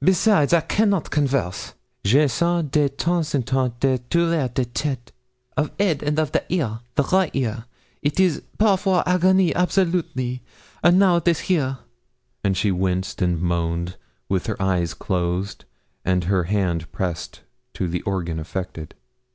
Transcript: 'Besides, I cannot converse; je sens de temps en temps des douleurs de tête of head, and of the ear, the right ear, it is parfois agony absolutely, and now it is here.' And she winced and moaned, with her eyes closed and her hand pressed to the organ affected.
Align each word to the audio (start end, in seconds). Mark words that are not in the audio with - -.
'Besides, 0.00 0.54
I 0.54 0.62
cannot 0.62 1.10
converse; 1.10 1.74
je 2.02 2.28
sens 2.28 2.66
de 2.70 2.88
temps 2.88 3.34
en 3.34 3.42
temps 3.42 3.74
des 3.78 3.98
douleurs 4.08 4.48
de 4.54 4.64
tête 4.64 5.10
of 5.54 5.70
head, 5.78 6.02
and 6.02 6.18
of 6.18 6.32
the 6.32 6.42
ear, 6.50 6.80
the 6.94 7.02
right 7.02 7.30
ear, 7.36 7.66
it 8.00 8.18
is 8.18 8.40
parfois 8.56 9.02
agony 9.04 9.54
absolutely, 9.54 10.40
and 10.82 10.98
now 10.98 11.16
it 11.16 11.28
is 11.28 11.40
here.' 11.40 11.76
And 12.42 12.56
she 12.56 12.70
winced 12.72 13.20
and 13.20 13.38
moaned, 13.38 13.98
with 14.30 14.46
her 14.46 14.56
eyes 14.62 14.94
closed 14.94 15.66
and 16.06 16.24
her 16.24 16.44
hand 16.44 16.90
pressed 16.90 17.42
to 17.74 17.86
the 17.86 18.00
organ 18.04 18.40
affected. 18.40 18.94